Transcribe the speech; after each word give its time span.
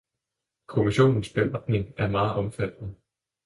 Kommissionens 0.65 1.33
beretning 1.33 1.93
er 1.97 2.07
meget 2.07 2.35
omfattende. 2.35 2.95